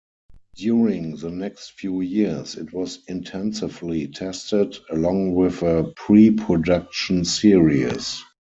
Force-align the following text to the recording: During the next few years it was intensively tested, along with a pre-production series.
During 0.55 1.17
the 1.17 1.29
next 1.29 1.73
few 1.73 2.01
years 2.01 2.55
it 2.57 2.73
was 2.73 3.03
intensively 3.07 4.07
tested, 4.07 4.75
along 4.89 5.35
with 5.35 5.61
a 5.61 5.93
pre-production 5.95 7.23
series. 7.23 8.23